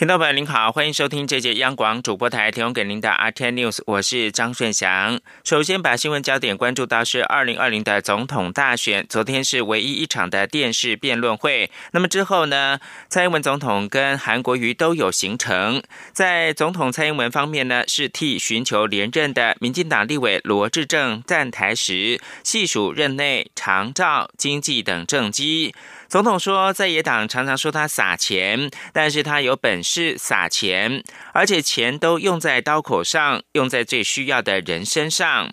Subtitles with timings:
[0.00, 5.20] 听众朋友您好，欢迎收听这节央广主播台提供给您的 RT News，我是张顺祥。
[5.44, 11.70] 首先把新闻焦点关注到是二零二零的总统大选，昨天是唯一一场的电视辩论会。
[11.92, 15.82] 那么之后呢，蔡英文总统跟韩国瑜都有行程。
[16.14, 25.74] 在总统蔡英文方面呢，是替寻求连任的民进党立委罗志正站台时，细数任内长照、经济等政绩。
[26.10, 35.52] 总统说，在野党常常说他撒钱，但是他有本事撒钱，而且钱都用在刀口上，用在最需要的人身上。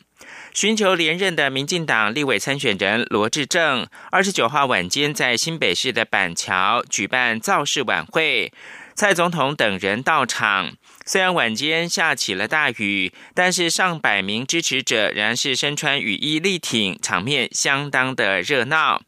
[0.56, 8.52] 寻求连任的民进党立委参选人罗志正，二十九号晚间在新北市的板桥举办造势晚会，
[8.96, 10.72] 蔡总统等人到场。
[11.08, 19.02] 虽然晚间下起了大雨，但是上百名支持者仍然是身穿雨衣力挺，场面相当的热闹。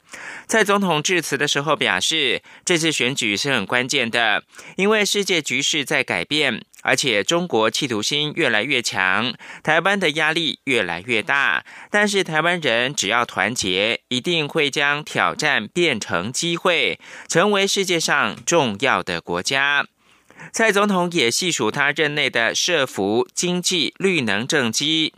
[0.47, 4.43] 蔡总统致辞的时候表示，这次选举是很关键的，
[4.77, 11.65] 因为世界局势在改变，而且中国企图心越来越强，台湾的压力越来越大。
[11.91, 19.85] 但是台湾人只要团结，一定会将挑战变成机会，成为世界上重要的国家。
[20.51, 25.13] 蔡总统也细数他任内的社福、经济、绿能政绩。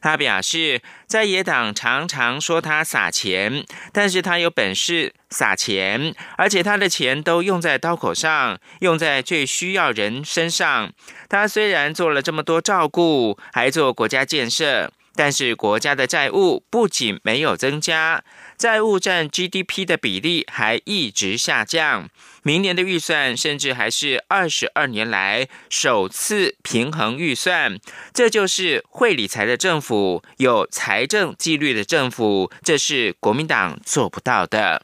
[0.00, 10.92] 他表示，在野党常常说他撒钱，但是他有本事撒钱，而且他的钱都用在刀口上，用在最需要人身上。
[11.28, 18.22] 他虽然做了这么多照顾，还做国家建设，但是国家的债务不仅没有增加。
[18.56, 22.08] 债务占 GDP 的比例还一直下降，
[22.42, 27.78] 明年的预算甚至还是二十二年来首次平衡预算。
[28.14, 34.82] 这就是会理财的政府，有财政纪律的政府，这是国民党做不到的。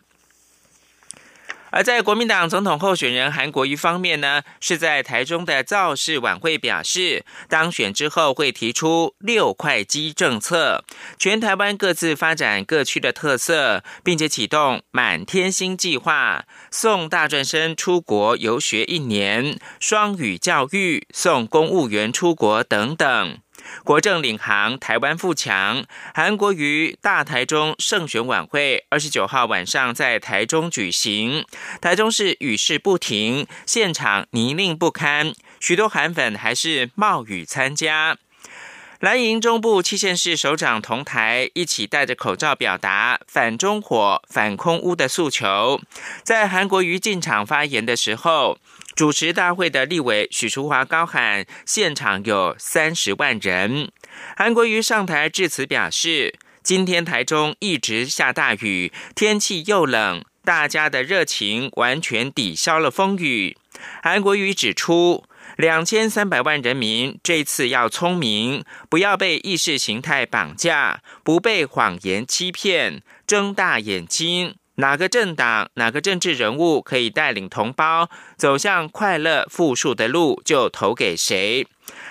[1.73, 10.85] 而在国民党总统候选人韩国瑜方面呢，是在台中的造势晚会表示，当选之后会提出六块肌政策，
[11.19, 23.39] 全台湾各自发展各区的特色，并且启动满天星计划，送大专生出国游学一年，双语教育，送公务员出国等等。
[23.85, 25.85] 国政领航，台湾富强。
[26.15, 31.45] 韩国瑜大台中胜选晚会二十九号晚上在台中举行，
[31.81, 38.17] 台中市雨势不停，现场泥泞不堪，许多韩粉还是冒雨参加。
[39.01, 45.81] 蓝营中部七县市首长同台，一起戴着口罩表达反中火、反空污的诉求。
[46.23, 48.59] 在韩国瑜进场发言的时候。
[48.95, 53.91] 主持大会的立委许淑华高喊：“现场有三十万人。”
[54.37, 63.57] 韩国瑜上台致辞表示：“今天台中一直下大雨，天气又冷，大家的热情完全抵消了风雨。”
[64.03, 65.25] 韩国瑜指出
[65.57, 81.65] ：“两千三百万人民这次要聪明，不要被意识形态绑架，不被谎言欺骗，睁大眼睛。”哪个政党、哪个政治人物可以带领同胞走向快乐富庶的路，就投给谁。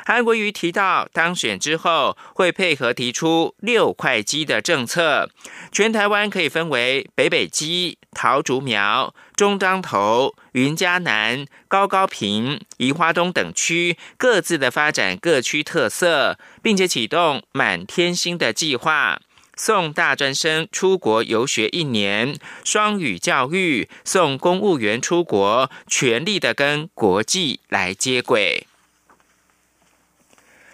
[0.05, 5.29] 韩国瑜提到，当选之后会配合提出六块基的政策，
[5.69, 19.19] 全台湾可以分为北北基、桃竹苗、中彰投、云嘉南、高高平、宜花东等区，各自的发展各区特色，并且启动满天星的计划。
[19.63, 28.65] 送大专生出国游学一年，双语教育；送公务员出国，全力的跟国际来接轨。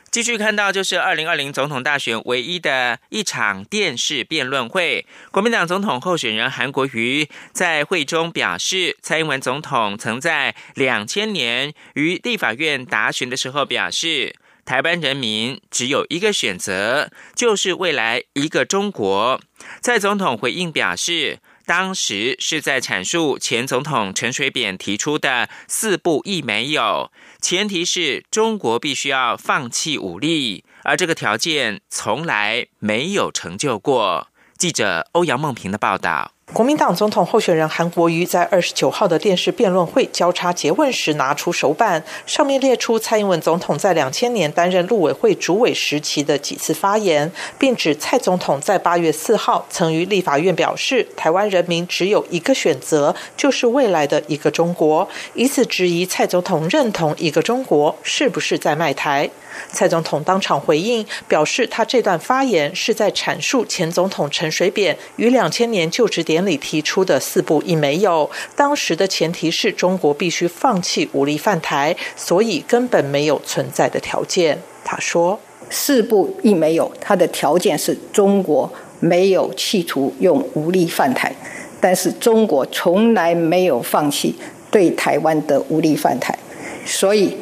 [0.09, 14.37] 继续看到，就是二零二零总统大选唯一的一场电视辩论会，国民党总统候选人韩国瑜在会中表示，蔡英文总统曾在两千年于立法院答询的时候表示。
[14.67, 19.39] 台湾人民只有一个选择，就是未来一个中国。
[19.81, 34.27] 蔡总统回应表示，当时是在阐述前总统陈水扁提出的“四不一”没有，前提是中国必须要放弃武力，而这个条件从来没有成就过。
[34.57, 36.33] 记者欧阳梦平的报道。
[36.53, 47.29] 国民党总统候选人韩国瑜在二十九号的电视辩论会交叉诘问时，拿出手板，上面列出蔡英文总统在两千年担任陆委会主委时期的几次发言，
[47.59, 59.29] 并指蔡总统在八月四号曾于立法院表示，台湾人民只有一个选择，就是未来的一个中国，以此质疑蔡总统认同一个中国是不是在卖台。
[59.71, 68.29] 蔡总统当场回应，表示他这段发言是在阐述前总统陈水扁于两千年就职典礼提出的“四不一没有”。
[68.55, 74.59] 当时的前提是中国必须放弃武力犯台，所以根本没有存在的条件。
[74.83, 75.39] 他说
[75.69, 81.35] ：“四不一没有，他的条件是中国没有企图用武力犯台，
[81.81, 84.35] 但是中国从来没有放弃
[84.71, 86.37] 对台湾的武力犯台，
[86.85, 87.37] 所以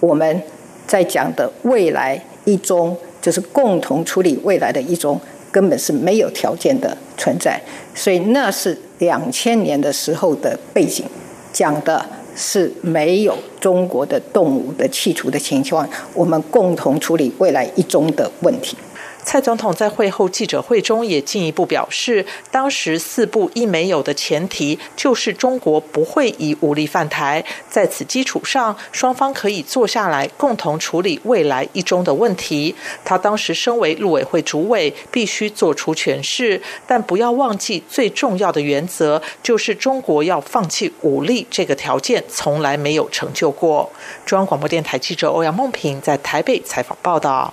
[0.00, 0.42] 我们。”
[0.86, 5.20] 在讲的未来一中，就是共同处理未来的一中，
[5.50, 7.60] 根本是没有条件的存在。
[7.94, 11.04] 所以那是两千年的时候的背景，
[11.52, 12.04] 讲的
[12.36, 18.76] 是没有中国的动物的去除的情况，我们共同处理未来一中的问题。
[19.24, 32.74] 蔡总统在会后记者会中也进一步表示，当时四不一没有的前提就是中国不会以武力犯台，在此基础上，双方可以坐下来共同处理未来一中的问题。
[33.04, 43.90] 他当时身为陆委会主委，必须做出诠释，但不要忘记最重要的原则就是中国要放弃武力这个条件从来没有成就过。
[44.24, 47.52] 中央广播电台记者欧阳梦平在台北采访报道。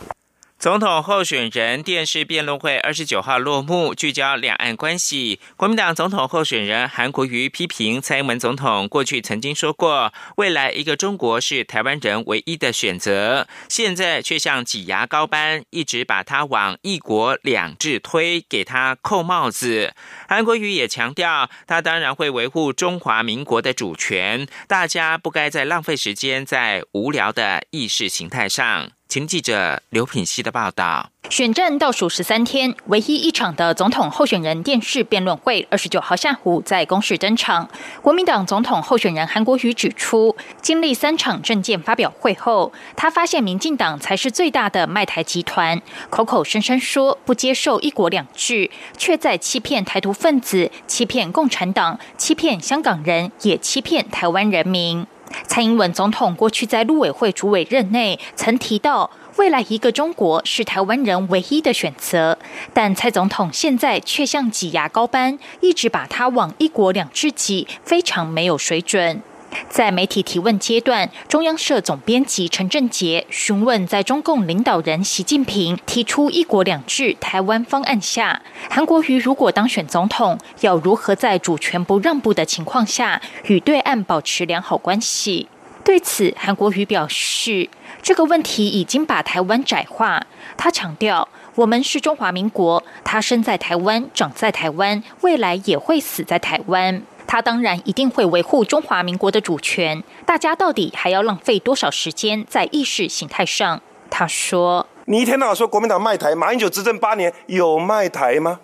[0.61, 5.39] 总统候选人电视辩论会二十九号落幕，聚焦两岸关系。
[5.57, 19.95] 国民党总统候选人韩国瑜批评蔡英文总统过去曾经说过，未来一个中国是台湾人唯一的选择，现在却像挤牙膏般，一直把他往一国两制推，给他扣帽子。
[20.29, 28.91] 韩国瑜也强调，他当然会维护中华民国的主权，大家不该再浪费时间在无聊的意识形态上。
[29.11, 31.09] 请记者刘品希的报道。
[31.29, 37.69] 选战倒数十三天，唯一一场的总统候选人电视辩论会，二十九号下午在公示登场。
[38.01, 55.05] 国民党总统候选人韩国瑜指出，经历三场政见发表会后，他发现民进党才是最大的卖台集团，口口声声说不接受一国两制，却在欺骗台独分子、欺骗共产党、欺骗香港人，也欺骗台湾人民。
[55.47, 62.37] 蔡英文总统过去在陆委会主委任内，曾提到未来一个中国是台湾人唯一的选择，
[62.73, 69.21] 但蔡总统现在却像挤牙膏般，一直把它往一国两制挤，非常没有水准。
[69.69, 85.47] 在媒体提问阶段，中央社总编辑陈振杰询问，在中共领导人习近平提出“一国两制”台湾方案下，韩国瑜如果当选总统，要如何在主权不让步的情况下与对岸保持良好关系？
[85.83, 87.67] 对此，韩国瑜表示，
[88.03, 90.27] 这个问题已经把台湾窄化。
[90.55, 97.01] 他强调，我们是中华民国，他生在台湾，长在台湾，未来也会死在台湾。
[97.31, 100.03] 他当然一定会维护中华民国的主权。
[100.25, 103.81] 大家到底还要浪费多少时间在意识形态上？
[104.09, 108.59] 他说：“你一天到晚说国民党卖台，马英九执政八年有卖台吗？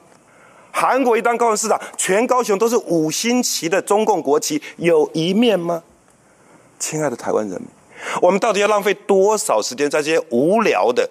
[0.74, 5.84] 韩国一当高雄市长，全高雄都是五星旗的中共国旗，有一面吗？
[6.78, 7.70] 亲爱的台湾人民，
[8.22, 11.10] 我们到底要浪费多少时间在这些无聊的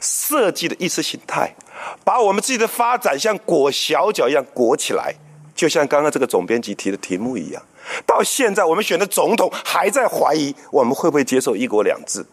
[0.00, 1.54] 设计的意识形态，
[2.02, 5.14] 把我们自己的发展像裹小脚一样裹起来？”
[5.54, 7.62] 就像刚刚这个总编辑提的题目一样，
[8.04, 12.26] 到现在我们选的总统还在怀疑我们会不会接受一国两制。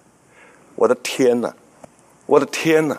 [0.75, 1.53] 我的天哪，
[2.25, 2.97] 我的天哪，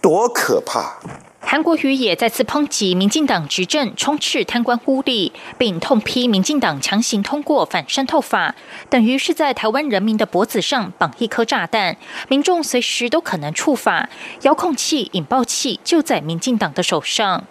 [0.00, 1.00] 多可怕！
[1.42, 8.54] 韩国瑜也再次抨击民进党执政充斥贪官污吏，并痛批民进党强行通过反渗透法，
[8.88, 11.96] 等于是在台湾人民的脖子上绑一颗炸弹，
[12.28, 14.08] 民众随时都可能触法，
[14.42, 17.44] 遥控器、引爆器就在民进党的手上。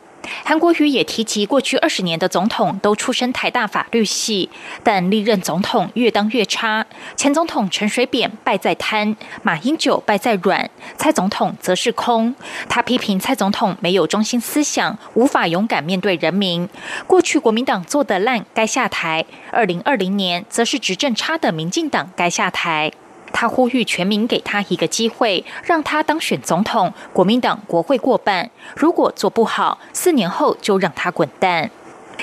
[0.43, 4.49] 韩国瑜也提及，过去二十年的总统都出身台大法律系，
[4.83, 6.85] 但历任总统越当越差。
[7.15, 12.35] 前总统陈水扁败在贪，马英九败在软，蔡总统则是空。
[12.67, 16.67] 他批评蔡总统没有中心思想，无法勇敢面对人民。
[17.07, 22.91] 过去国民党做得烂，该下台；二零二零年则是执政差的民进党该下台。
[23.31, 26.93] 他呼吁全民给他一个机会，让他当选总统。
[27.13, 31.69] 国民党国会过半，如果做不好，四年后就让他滚蛋。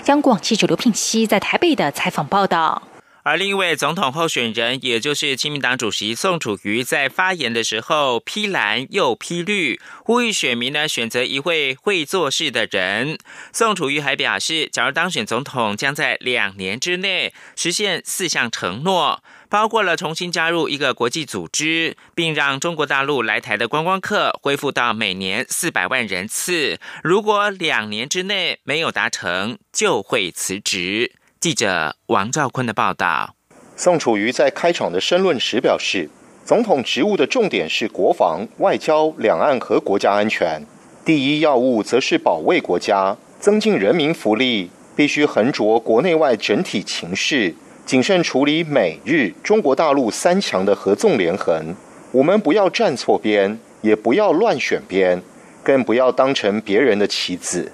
[0.06, 2.82] 央广记者刘品熙在台北的采访报道。
[3.22, 13.18] 而另一位总统候选人，也就是亲民党主席宋楚瑜，在发言的时候批蓝又批绿，呼吁选民呢选择一位会做事的人。
[13.52, 26.78] 宋楚瑜还表示，假如当选总统，将在两年之内实现四项承诺，包括了重新加入一个国际组织，并让中国大陆来台的观光客恢复到每年四百万人次。
[27.02, 31.12] 如果两年之内没有达成，就会辞职。
[31.40, 33.34] 记者王兆坤的报道：
[33.76, 36.08] 宋楚瑜在开场的申论时表示，
[36.44, 40.62] 总统职务的重点是国防、外交、两岸和国家安全。
[41.04, 47.54] 第一要务则是保卫国家，增进人民福利，必须横着国内外整体情势，
[47.86, 51.72] 谨慎处理美日中国大陆三强的合纵连横。
[52.10, 55.22] 我们不要站错边，也不要乱选边，
[55.62, 57.70] 更不要当成别人的棋子。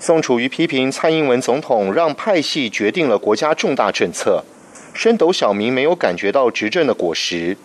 [0.00, 4.42] 宋楚瑜批评蔡英文总统让派系决定了国家重大政策，
[4.92, 7.56] 深斗小民没有感觉到执政的果实。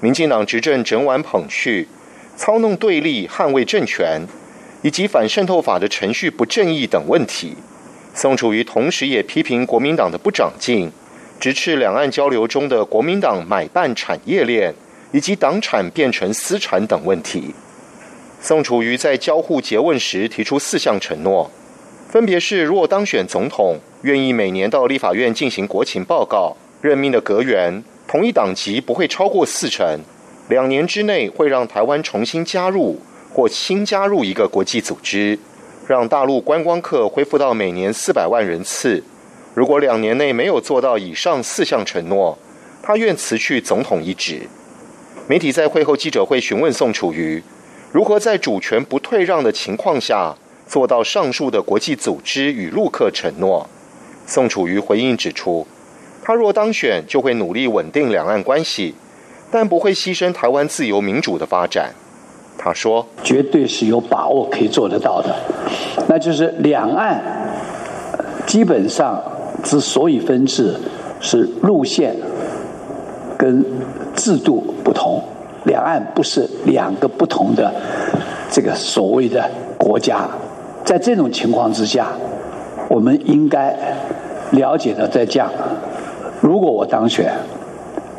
[0.00, 1.86] 民进党执政整晚捧去，
[2.36, 4.22] 操弄对立捍卫政权，
[4.82, 7.54] 以及反渗透法的程序不正义等问题。
[8.12, 10.88] 宋楚瑜同时也批评国民党的不长进，
[11.38, 14.74] 直斥两岸交流中的国民党买办产业链
[15.12, 17.54] 以及党产变成私产等问题。
[18.40, 21.50] 宋楚瑜在交互诘问时提出四项承诺。
[22.08, 29.98] 分别是：若当选总统，愿意每年到立法院进行国情报告；任命的阁员同一党籍不会超过四成；
[30.48, 33.00] 两年之内会让台湾重新加入
[33.32, 35.38] 或新加入一个国际组织，
[35.88, 39.02] 让大陆观光客恢复到每年四百万人次。
[39.54, 42.36] 如果两年内没有做到以上四项承诺，
[42.82, 44.42] 他愿辞去总统一职。
[45.26, 47.42] 媒体在会后记者会询问宋楚瑜，
[47.92, 50.34] 如何在主权不退让的情况下。
[50.66, 53.68] 做到上述的国际组织与陆客承诺，
[54.26, 55.66] 宋楚瑜回应指出，
[56.22, 58.94] 他若当选，就会努力稳定两岸关系，
[59.50, 61.92] 但不会牺牲台湾自由民主的发展。
[62.56, 65.36] 他说：“绝对是有把握可以做得到的，
[66.08, 67.22] 那就是两岸
[68.46, 69.22] 基本上
[69.64, 70.74] 之所以分治，
[71.20, 72.14] 是路线
[73.36, 73.64] 跟
[74.14, 75.20] 制度不同，
[75.64, 77.72] 两岸不是两个不同的
[78.50, 80.28] 这个所谓的国家。”
[80.84, 82.08] 在这种情况之下，
[82.90, 83.74] 我们应该
[84.50, 85.50] 了解的在讲：
[86.42, 87.32] 如果我当选，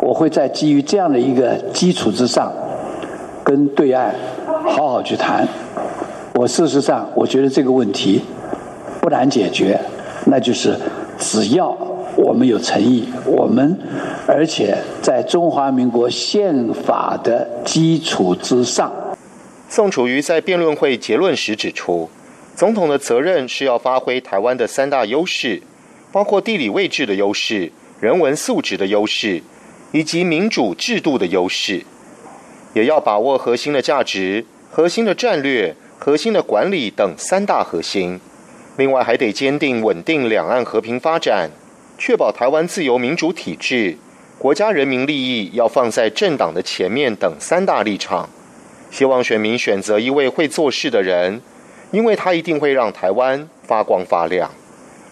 [0.01, 2.51] 我会在基于这样的一个基础之上，
[3.43, 4.15] 跟对岸
[4.65, 5.47] 好好去谈。
[6.33, 8.19] 我事实上，我觉得这个问题
[8.99, 9.79] 不难解决，
[10.25, 10.77] 那就是
[11.17, 11.69] 只要
[12.17, 13.77] 我们有诚意，我们
[14.27, 18.91] 而且在中华民国宪法的基础之上。
[19.69, 22.09] 宋楚瑜在辩论会结论时指出。
[22.55, 25.61] 总统的责任是要发挥台湾的三大优势，
[26.13, 29.43] 包括地理位置的优势、人文素质的优势，
[29.91, 31.83] 以及民主制度的优势，
[32.73, 38.21] 也要把握核心的价值、核心的战略、核心的管理等三大核心。
[38.77, 41.49] 另外，还得坚定稳定两岸和平发展，
[41.97, 43.97] 确保台湾自由民主体制、
[44.37, 48.29] 国家人民利益要放在政党的前面等三大立场。
[48.91, 51.41] 希望选民选择一位会做事的人。
[51.91, 54.51] 因为他一定会让台湾发光发亮。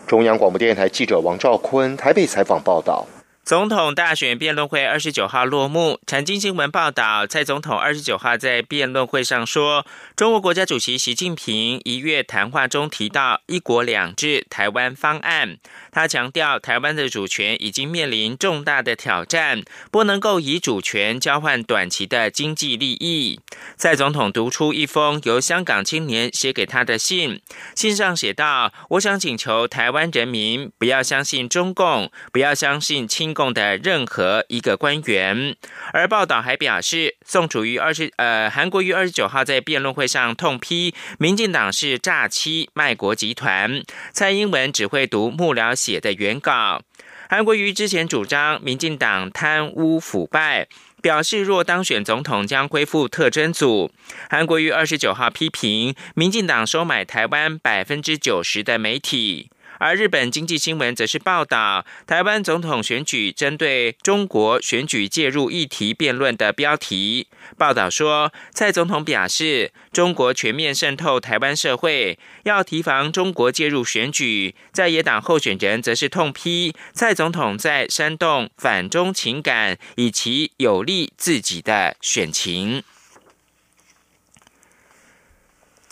[0.05, 3.05] 中央广播电台记者王兆坤台北采访报道。
[3.43, 5.99] 总统大选辩论会二十九号落幕。
[6.07, 9.85] 产经新闻报道，蔡总统二十九号在辩论会上说，
[10.15, 15.57] 中国国家主席习近平一月谈话中提到“一国两制”台湾方案。
[15.91, 23.41] 他强调，台湾的主权已经面临重大的挑战，不能够以主权交换短期的经济利益。
[23.75, 27.41] 蔡总统读出一封由香港青年写给他的信，
[27.75, 35.55] 信上写道：“我想请求台湾人民不要相信中共，不要相信亲。”共的任何一个官员，
[35.91, 46.81] 而报道还表示，宋楚瑜二十呃，韩国瑜二十九号在辩论会上痛批民进党是诈欺卖国集团，蔡英文只会读幕僚写的原稿。
[47.29, 50.67] 韩国瑜之前主张民进党贪污腐败，
[51.01, 53.91] 表示若当选总统将恢复特征组。
[54.29, 59.49] 韩国瑜二十九号批评民进党收买台湾百分之九十的媒体。
[59.83, 67.27] 而日本经济新闻则是报道，台湾总统选举针对中国选举介入议题辩论的标题。
[67.57, 74.55] 报道说，蔡总统表示，中国全面渗透台湾社会，要提防中国介入选举。
[74.71, 82.83] 在野党候选人则是痛批蔡总统在煽动反中情感，以其有利自己的选情。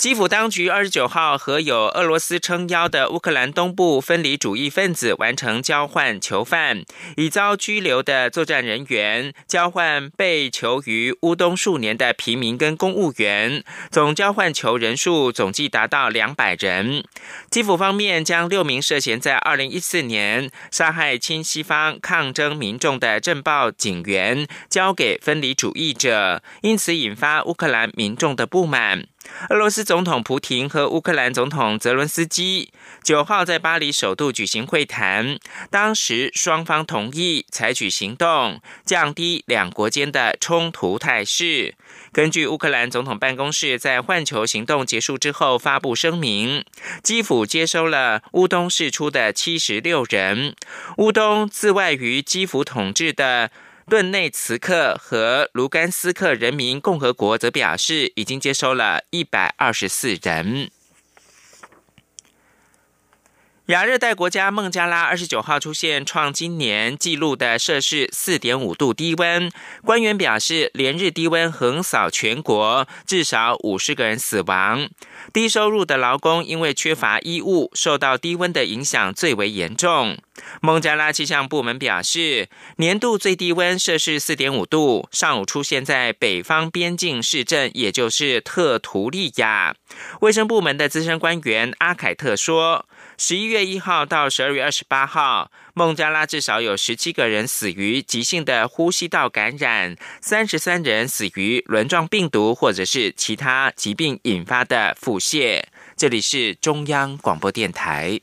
[0.02, 6.84] 基辅当局二十九号和有俄罗斯撑腰的乌克兰东部分离主义分子完成交换囚犯，
[7.18, 17.04] 已遭拘留的作战人员交换被囚于乌东数年的平民跟公务员，总交换囚人数总计达到两百人。
[17.52, 29.06] 基辅方面将六名涉嫌在二零一四年杀害亲西方抗争民众的政报警员交给分离主义者，因此引发乌克兰民众的不满。
[29.50, 32.72] 俄罗斯总统普廷和乌克兰总统泽伦斯基
[33.04, 35.38] 九号在巴黎首度举行会谈，
[35.70, 41.76] 当时双方同意采取行动，降低两国间的冲突态势。
[42.12, 46.64] 根据乌克兰总统办公室在换球行动结束之后发布声明，
[47.04, 50.56] 基辅接收了乌东释出的七十六人，
[50.98, 53.52] 乌东自外于基辅统治的。
[53.92, 60.72] 顿内茨克和卢甘斯克人民共和国则表示，已经接收了一百二十四人。
[63.66, 69.52] 亚热带国家孟加拉二十九号出现创今年纪录的摄氏四点五度低温，
[69.84, 74.90] 官员表示，连日低温横扫全国，至少五十个人死亡。
[75.34, 80.18] 低收入的劳工因为缺乏衣物，受到低温的影响最为严重。
[80.62, 89.76] 孟加拉气象部门表示，年度最低温摄氏四点五度，上午出现在北方边境市镇，也就是特图利亚。
[90.20, 92.86] 卫生部门的资深官员阿凯特说。
[93.24, 105.62] 十一月一号到十二月二十八号，孟加拉至少有十七个人死于急性的呼吸道感染，三十三人死于轮状病毒或者是其他疾病引发的腹泻。
[105.96, 108.20] 这里是中央广播电台。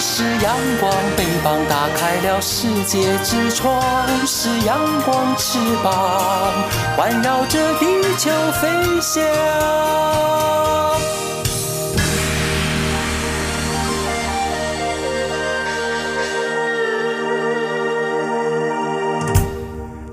[0.00, 6.52] 是阳光，翅膀打开了世界之窗；是阳光，翅膀
[6.96, 7.86] 环绕着地
[8.16, 8.28] 球
[8.60, 8.68] 飞
[9.00, 9.22] 翔。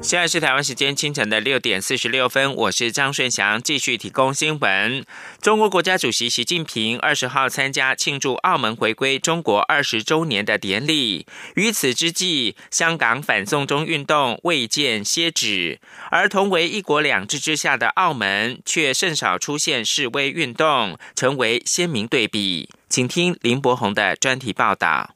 [0.05, 5.03] 现在是台湾时间清晨的六点四十六分，我是张顺祥，继续提供新闻。
[5.41, 11.25] 中国国家主席习近平二十号参加庆祝澳门回归中国二十周年的典礼。
[11.55, 15.79] 于此之际，香港反送中运动未见歇止，
[16.11, 22.69] 而同为一国两制之下的澳门却甚少出现示威运动，成为鲜明对比。
[22.87, 25.15] 请听林柏宏的专题报道。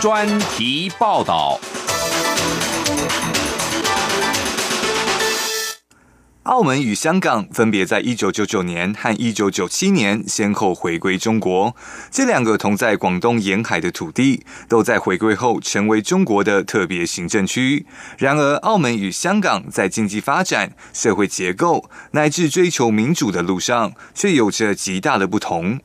[0.00, 1.58] 专题报道。
[6.44, 11.74] 澳门与香港分别在一九九九年和一九九七年先后回归中国，
[12.12, 17.84] 这两个同在广东沿海的土地，都在回归后成为中国的特别行政区。
[18.18, 25.80] 然而，澳门与香港在经济发展、社会结构乃至追求民主的路上，却有着极大的不同。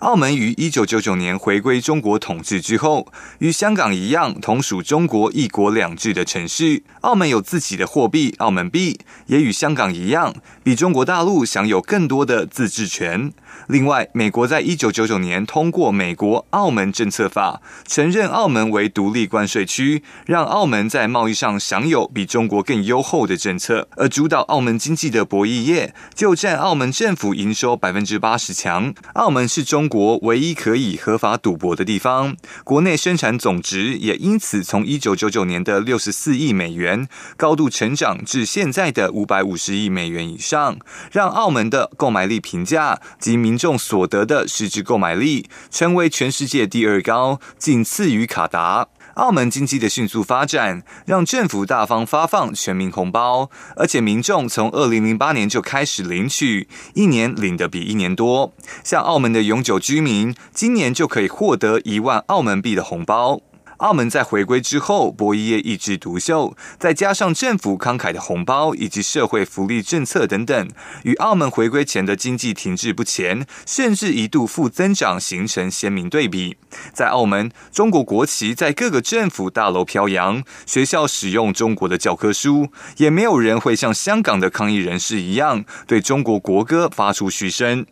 [0.00, 3.06] 澳门于一九九九年回归中国统治之后，
[3.40, 6.82] 与香港一样，同属中国一国两制的城市。
[7.02, 13.30] 澳门有自己的货币——澳门币，也与香港一样，比中国大陆享有更多的自治权。
[13.68, 17.60] 另外，美国在一九九九年通过《美国澳门政策法》，
[17.92, 23.88] 承认澳门为独立关税区，让澳门在贸易上享有比中国更优厚的政策。
[23.96, 28.92] 而主导澳门经济的博弈业，就占澳门政府营收百分之八十强。
[29.14, 40.78] 澳门是中国唯一可以合法赌博的地方，国内生产总值也因此从一九九九年的六十四亿美元高度成长至现在的五百五十亿美元以上，
[41.12, 48.88] 让澳门的购买力评价及民众所得的实质购买力成为全世界第二高，仅次于卡达。
[49.14, 58.52] 澳门经济的迅速发展，让政府大方发放全民红包，而且民众从二零零八年就开始领取，一年领的比一年多。
[58.84, 63.40] 像澳门的永久居民，今年就可以获得一万澳门币的红包。
[63.80, 70.68] 澳门在回归之后，博弈业一枝独秀，再加上政府慷慨的红包以及社会福利政策等等，
[71.04, 76.58] 与澳门回归前的经济停滞不前，甚至一度负增长，形成鲜明对比。
[76.92, 87.86] 在澳门，中国国旗在各个政府大楼飘扬，学校使用中国的教科书，也没有人会像香港的抗议人士一样对中国国歌发出嘘声。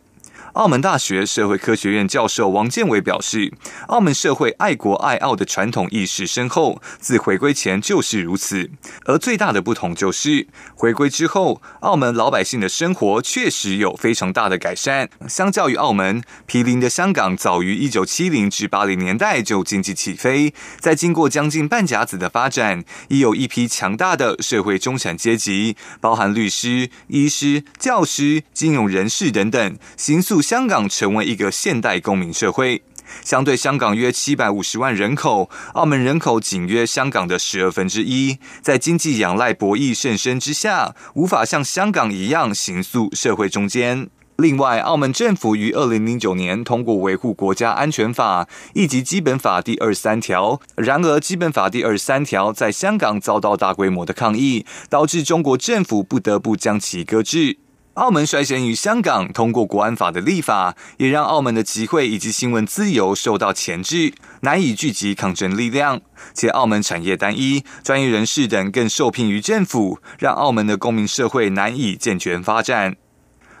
[0.59, 3.53] 澳门大学社会科学院教授王建伟表示，
[3.87, 8.69] 澳门社会爱国爱澳的传统意识深厚，自回归前就是如此。
[9.05, 15.09] 而最大的不同就是，回归之后，澳门老百姓的生活确实有非常大的改善。
[15.29, 30.43] 相较于澳门，毗邻的香港早于一九七零至八零年代就经济起飞，在经过将近半甲子的发展，已有一批强大的社会中产阶级，包含律师、医师、教师、金融人士等等，形塑。
[30.49, 32.81] 香港成为一个现代公民社会，
[33.23, 44.09] 相对香港约七百五十万人口，澳门人口仅约香港的十二分之一，在经济仰赖博弈甚深之下，无法像香港一样行塑社会中间。
[44.37, 57.59] 另外，澳门政府于二零零九年通过《维护国家安全法》以及《基本法》第二十三条，然而《基本法》第二十三条在香港遭到大规模的抗议，导致中国政府不得不将其搁置。
[57.99, 65.99] 澳门率先于香港通过国安法的立法，也让澳门的集会以及新闻自由受到钳制，难以聚集抗争力量。
[66.33, 72.95] 且澳门产业单一，专业人士等更受聘于政府，让澳门的公民社会难以健全发展。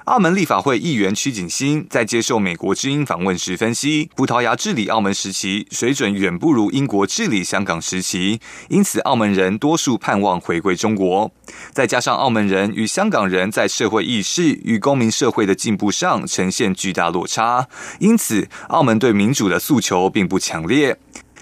[0.09, 11.31] 澳门立法会议员曲景新在接受美国之音访问时分析，葡萄牙治理澳门时期水准远不如英国治理香港时期，因此澳门人多数盼望回归中国。
[11.71, 17.67] 再加上澳门人与香港人在社会意识与公民社会的进步上呈现巨大落差，
[17.99, 20.97] 因此澳门对民主的诉求并不强烈。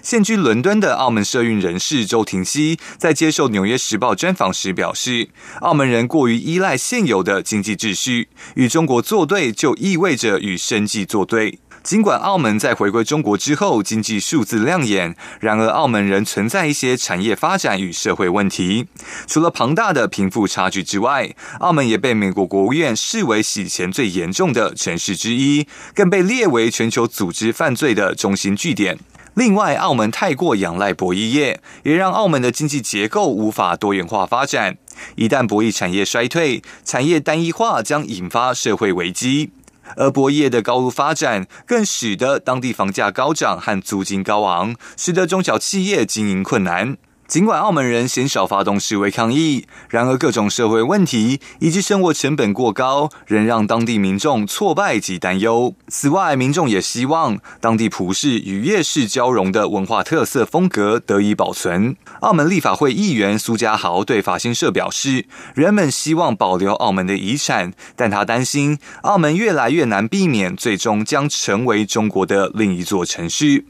[0.08, 5.28] 现居伦敦的澳门社运人士周廷熙在接受《纽约时报》专访时表示，
[5.60, 11.58] 澳门人过于依赖现有的经济秩序，与中国作对就意味着与生计作对。
[11.82, 18.86] 尽管澳门在回归中国之后经济数字亮眼，然而澳门仍存在一些产业发展与社会问题。
[19.26, 28.98] 除了庞大的贫富差距之外，澳门也被美国国务院视为洗钱最严重的城市之一，更被列为全球组织犯罪的中心据点。
[29.38, 34.76] 另外，澳门太过仰赖博弈业，也让澳门的经济结构无法多元化发展。
[35.14, 39.52] 一旦博弈产业衰退，产业单一化将引发社会危机。
[39.94, 46.96] 而博弈业的高度发展，更使得当地房价高涨和租金高昂，使得中小企业经营困难。
[47.28, 55.74] 尽管澳门人鲜少发动示威抗议，然而各种社会问题以及生活成本过高，仍让当地民众挫败及担忧。
[55.88, 61.94] 此外，民众也希望当地葡式与夜市交融的文化特色风格得以保存。
[62.20, 73.66] 澳门立法会议员苏家豪对法新社表示：“人们希望保留澳门的遗产，但他担心澳门越来越难避免，最终将成为中国的另一座城市。”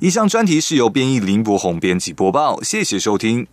[0.00, 3.46] 以上专题是由编译林博宏编辑播报，谢谢收听。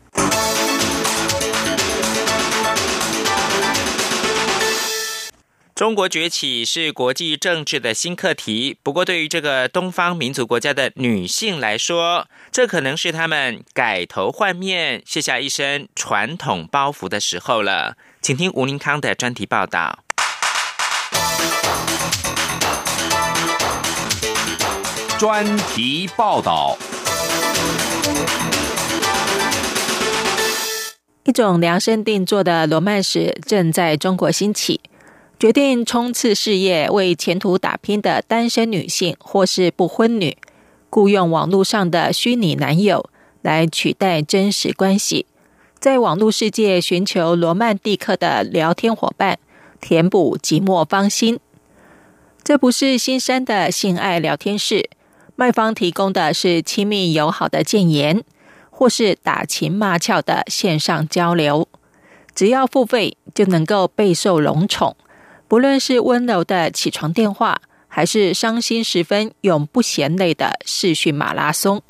[5.76, 17.98] 中国崛起是国际政治的新课题，不过对于这个东方民族国家的女性来说，这可能是他们改头换面、卸下一身传统包袱的时候了。
[18.22, 20.05] 请听吴林康的专题报道。
[25.18, 26.78] 专题报道：
[31.24, 34.82] 一种量身定做的罗曼史正在中国兴起。
[35.40, 40.38] 决定冲刺事业、为前途打拼的单身女性或是不婚女，
[40.90, 43.10] 雇用网络上的虚拟男友
[43.42, 45.26] 来取代真实关系，
[45.80, 49.40] 在网络世界寻求罗曼蒂克的聊天伙伴，
[49.80, 51.40] 填补寂寞芳心。
[52.44, 54.90] 这不是新山的性爱聊天室。
[55.38, 58.24] 卖方提供的是亲密友好的谏言，
[58.70, 61.68] 或是打情骂俏的线上交流。
[62.34, 64.96] 只要付费，就能够备受荣宠。
[65.48, 71.82] 不论是温柔的起床电话，还是伤心时分永不嫌累的视讯马拉松，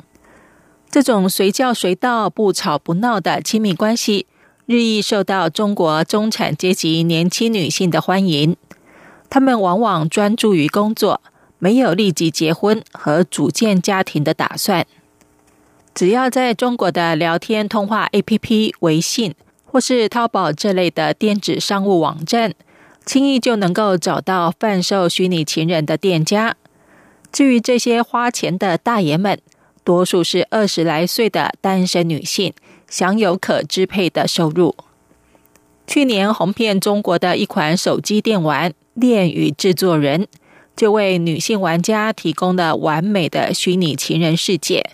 [0.90, 4.26] 这种随叫随到、不吵不闹的亲密关系，
[4.66, 8.56] 日益受到中国中产阶级年轻女性的欢迎。
[9.30, 11.20] 她们往往专注于工作。
[11.58, 14.86] 没有立即结婚和组建家庭的打算。
[15.94, 22.52] 只要在中国的聊天通话 APP、微信或是淘宝这类的电子商务网站，
[23.06, 26.56] 轻易就能够找到贩售虚拟情人的店家。
[27.32, 29.38] 至于这些花钱的大爷们，
[29.84, 32.52] 多数是二十来岁的单身女性，
[32.88, 34.74] 享有可支配的收入。
[35.86, 40.24] 去年红遍中国的一款手机电玩《恋与制作人》。
[40.76, 44.90] 就为女性玩家提供了完美的虚拟情人世界，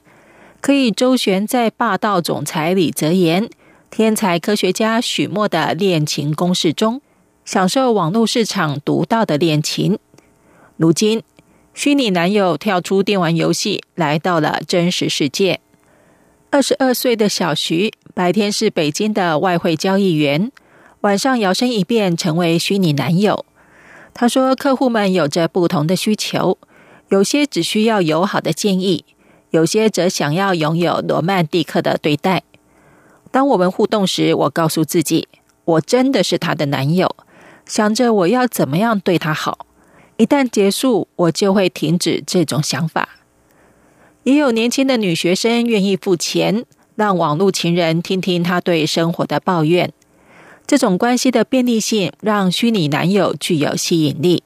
[0.61, 3.51] 可以周旋在霸道总裁李泽言、
[3.91, 7.03] 天才科学家许墨的恋情攻势中，
[7.45, 9.99] 享受网络市场独到的恋情。
[10.77, 11.23] 如今，
[11.75, 15.61] 虚拟男友跳出电玩游戏，来到了真实世界。
[16.51, 20.53] 二十二岁的小徐，白天是北京的外汇交易员，
[21.01, 23.45] 晚上摇身一变成为虚拟男友。
[24.15, 26.59] 他说：“客户们有着不同的需求，
[27.09, 29.05] 有些只需要友好的建议，
[29.51, 32.43] 有些则想要拥有罗曼蒂克的对待。
[33.31, 35.27] 当我们互动时，我告诉自己，
[35.65, 37.17] 我真的是他的男友，
[37.65, 39.67] 想着我要怎么样对他好。
[40.19, 43.09] 一旦结束，我就会停止这种想法。
[44.25, 49.93] 也有年轻的女学生愿意付钱，让网络情人听听她对生活的抱怨。”
[50.67, 54.43] 这种关系的便利性让虚拟男友具有吸引力。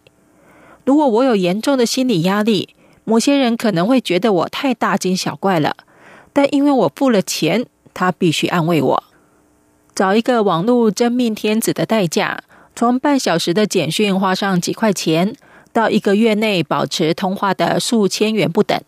[0.84, 2.70] 如果我有严重的心理压力，
[3.04, 5.76] 某些人可能会觉得我太大惊小怪了。
[6.32, 9.04] 但因为我付了钱，他必须安慰我。
[9.94, 12.42] 找一个网络真命天子的代价，
[12.74, 15.34] 从半小时的简讯花上几块钱，
[15.72, 18.78] 到一个月内保持通话的数千元不等。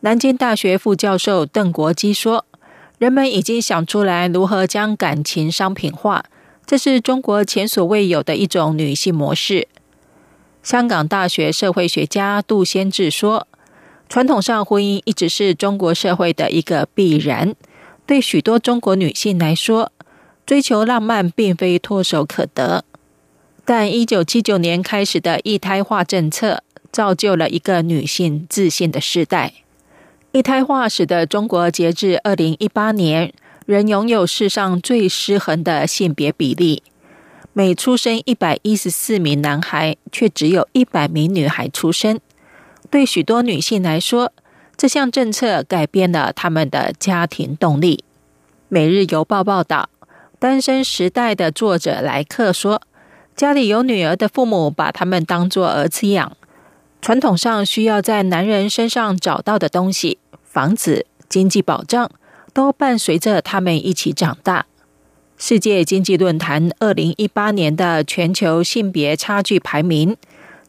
[0.00, 2.44] 南京大学副教授邓国基说
[2.98, 6.24] ：“人们已经想出来如何将感情商品化。”
[6.66, 9.68] 这是中国前所未有的一种女性模式。
[10.64, 13.46] 香港大学社会学家杜先志说
[14.10, 17.54] ：“传统上，婚姻一直是中国社会的一个必然。
[18.04, 19.92] 对许多中国女性来说，
[20.44, 22.84] 追求浪漫并非唾手可得。
[23.64, 29.52] 但一九七九年开始的一胎化政策，造就了一个女性自信的时代。
[30.32, 33.32] 一胎化使得中国截至二零一八年。”
[33.66, 36.84] 仍拥有世上最失衡的性别比例，
[37.52, 42.20] 每出生一百一十四名男孩，却只有一百名女孩出生。
[42.88, 44.32] 对许多女性来说，
[44.76, 47.96] 这项政策改变了他们的家庭动力。
[48.68, 49.88] 《每日邮报》报道，
[50.38, 52.80] 《单身时代》的作者莱克说
[53.34, 56.36] ：“家里有女儿的父母把他们当作儿子养。
[57.02, 62.08] 传统上需要在男人身上找到的东西，房子、经济保障。”
[62.56, 64.64] 都伴随着他们一起长大。
[65.36, 70.16] 世界经济论坛二零一八年的全球性别差距排名，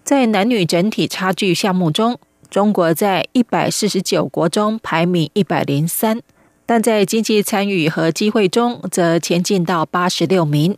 [0.04, 2.19] 在男女整体差距项目中，
[2.50, 6.19] 中国在一百四十九国中排名一百零三，
[6.65, 10.78] 但在经济参与和机会中则前进到八十六名。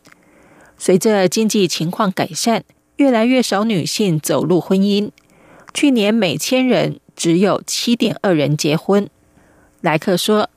[0.78, 2.63] 随着经济情况改善，
[2.98, 5.10] 越来越少女性走入婚姻。
[5.74, 9.10] 去年每千人只有七点二人结婚。
[9.82, 10.52] 莱克说。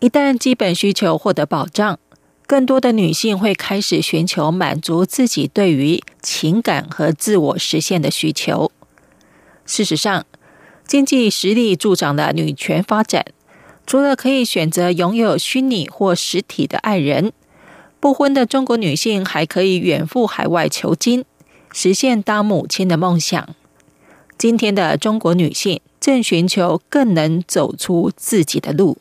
[0.00, 1.98] 一旦基本需求获得保障，
[2.46, 8.70] 更多的女性会开始寻求满足自己对于情感和自我实现的需求。
[9.66, 10.24] 事实上，
[10.86, 13.26] 经济实力助长了女权发展。
[13.88, 17.32] 除了可以选择拥有虚拟或实体的爱人，
[17.98, 21.24] 不婚的中国女性还可以远赴海外求经，
[21.72, 23.48] 实现当母亲的梦想。
[24.36, 28.98] 今天的中国女性正寻求更能走出自己的路。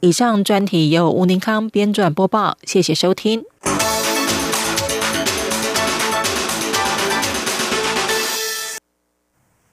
[0.00, 3.44] 以上专题由吴宁康编撰播报，谢谢收听。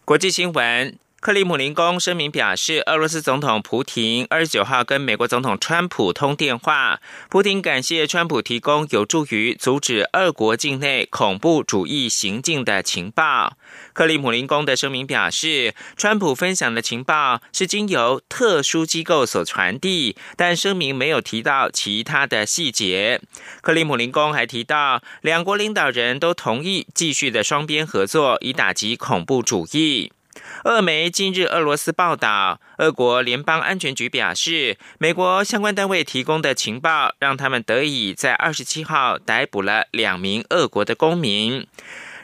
[0.03, 1.06] 国际新闻。
[1.27, 13.57] 克里姆林宫声明表示，俄罗斯总统普廷二十九号跟美国总统川普通电话，普廷感谢川普提供有助于阻止俄国境内恐怖主义行径的情报。
[13.91, 23.19] 克里姆林宫的声明表示，川普分享的情报是经由特殊机构所传递，但声明没有提到其他的细节。
[23.59, 30.13] 克里姆林宫还提到，两国领导人都同意继续的双边合作，以打击恐怖主义。
[30.63, 41.67] 俄媒今日俄罗斯报道，俄国联邦安全局表示，美国相关单位提供的情报让他们得以在二十七号逮捕了两名俄国的公民。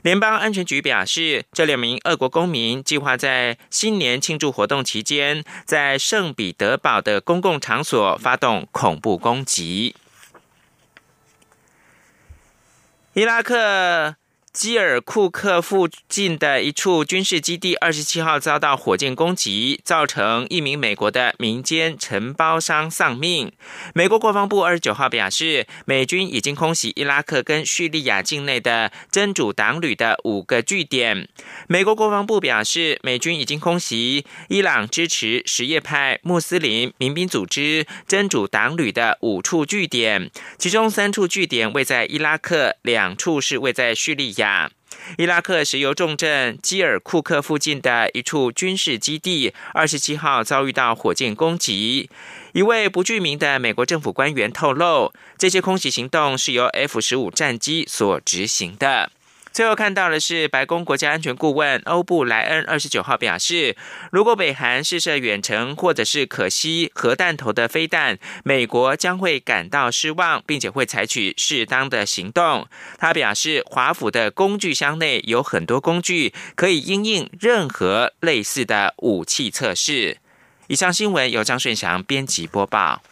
[0.01, 9.95] 联邦安全局表示，这两名俄国公民计划在新年庆祝活动期间，在圣彼得堡的公共场所发动恐怖攻击。
[13.13, 14.22] 伊拉克。
[14.53, 23.51] 基尔库克附近的一处军事基地，二十七号遭到火箭攻击，造成一名美国的民间承包商丧命。
[23.95, 31.27] 美国国防部二十九号表示，美军已经空袭伊拉克跟叙利亚境内的真主党旅的五个据点。
[31.67, 44.42] 美国国防部表示，美军已经空袭伊朗支持什叶派穆斯林民兵组织真主党旅的五处据点，其中三处据点位在伊拉克，两处是位在叙利亚。
[45.17, 52.09] 伊拉克石油重镇基尔库克附近的一处军事基地，二十七号遭遇到火箭攻击。
[52.53, 59.11] 一位不具名的美国政府官员透露，这些空袭行动是由 F 十五战机所执行的。
[59.53, 63.77] 最后看到的是，白宫国家安全顾问欧布莱恩二十九号表示，
[64.11, 72.67] 如果北韩试射远程或者是可吸核弹头的飞弹，美国将会感到失望，并且会采取适当的行动。
[72.97, 80.17] 他表示，华府的工具箱内有很多工具，可以应应任何类似的武器测试。
[80.65, 83.03] 以上新闻由张顺祥编辑播报。